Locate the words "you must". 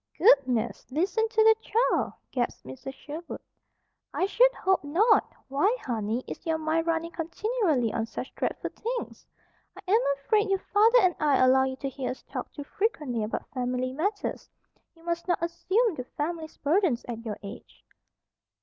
14.95-15.27